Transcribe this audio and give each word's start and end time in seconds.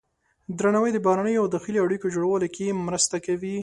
درناوی 0.57 0.91
د 0.93 0.99
بهرنیو 1.05 1.41
او 1.43 1.47
داخلي 1.55 1.79
اړیکو 1.85 2.11
جوړولو 2.15 2.47
کې 2.55 2.65
مرسته 2.87 3.15
کوي. 3.25 3.55